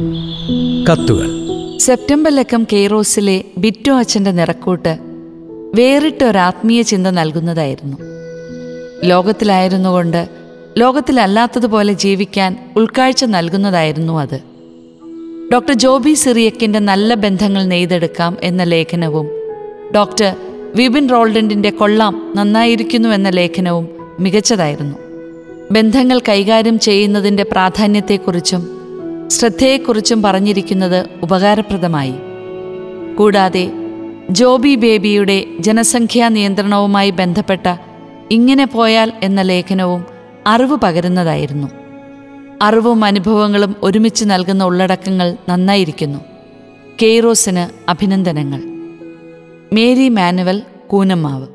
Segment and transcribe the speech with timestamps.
[0.00, 1.28] കത്തുകൾ.
[1.78, 4.98] സെപ്റ്റംബർ ലക്കം കെയ്റോസിലെ ബിറ്റോ അച്ഛന്റെ നിറക്കൂട്ട്
[5.74, 7.96] വേറിട്ട ഒരാത്മീയ ചിന്ത നൽകുന്നതായിരുന്നു.
[9.04, 10.28] ലോകത്തിലായിരുന്നുകൊണ്ട്
[10.78, 14.40] ലോകത്തിലല്ലാത്തതുപോലെ ജീവിക്കാൻ ഉൾക്കാഴ്ച നൽകുന്നതായിരുന്നു അത്.
[15.52, 19.26] ഡോക്ടർ ജോബി സിറിയക്കിന്റെ നല്ല ബന്ധങ്ങൾ നെയ്തെടുക്കാം എന്ന ലേഖനവും
[19.96, 20.36] ഡോക്ടർ
[20.74, 23.88] വിബിൻ റോൾഡന്റിന്റെ കൊള്ളാം നന്നായിരിക്കുന്നു എന്ന ലേഖനവും
[24.20, 24.94] മികച്ചതായിരുന്നു.
[25.72, 28.77] ബന്ധങ്ങൾ കൈകാര്യം ചെയ്യുന്നതിന്റെ പ്രാധാന്യത്തെക്കുറിച്ചും
[29.28, 32.14] ശ്രദ്ധയെക്കുറിച്ചും പറഞ്ഞിരിക്കുന്നത് ഉപകാരപ്രദമായി.
[33.16, 33.72] കൂടാതെ
[34.30, 37.76] ജോബി ബേബിയുടെ ജനസംഖ്യാ നിയന്ത്രണവുമായി ബന്ധപ്പെട്ട
[38.30, 40.04] ഇങ്ങനെ പോയാൽ എന്ന ലേഖനവും
[40.46, 41.68] അറിവ് പകരുന്നതായിരുന്നു.
[42.62, 46.18] അറിവും അനുഭവങ്ങളും ഒരുമിച്ച് നൽകുന്ന ഉള്ളടക്കങ്ങൾ നന്നായിരിക്കുന്നു.
[47.02, 48.62] കെയ്റോസിന് അഭിനന്ദനങ്ങൾ.
[49.72, 51.46] Mary Manuel Koonammavu.